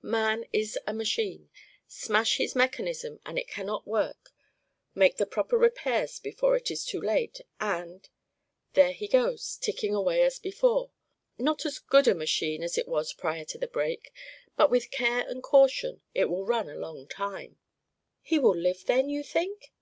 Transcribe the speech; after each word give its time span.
Man 0.00 0.44
is 0.52 0.78
a 0.86 0.94
machine. 0.94 1.50
Smash 1.88 2.36
his 2.36 2.54
mechanism 2.54 3.18
and 3.26 3.36
it 3.36 3.48
cannot 3.48 3.84
work; 3.84 4.30
make 4.94 5.16
the 5.16 5.26
proper 5.26 5.58
repairs 5.58 6.20
before 6.20 6.54
it 6.54 6.70
is 6.70 6.84
too 6.84 7.00
late 7.00 7.40
and 7.58 8.08
there 8.74 8.92
he 8.92 9.08
goes, 9.08 9.56
ticking 9.56 9.96
away 9.96 10.22
as 10.22 10.38
before. 10.38 10.92
Not 11.36 11.66
as 11.66 11.80
good 11.80 12.06
a 12.06 12.14
machine 12.14 12.62
as 12.62 12.78
it 12.78 12.86
was 12.86 13.12
prior 13.12 13.44
to 13.46 13.58
the 13.58 13.66
break, 13.66 14.12
but 14.54 14.70
with 14.70 14.92
care 14.92 15.28
and 15.28 15.42
caution 15.42 16.00
it 16.14 16.26
will 16.26 16.46
run 16.46 16.70
a 16.70 16.76
long 16.76 17.08
time." 17.08 17.58
"He 18.22 18.38
will 18.38 18.54
live, 18.56 18.84
then, 18.86 19.08
you 19.08 19.24
think?" 19.24 19.72